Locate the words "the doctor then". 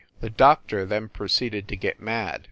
0.19-1.09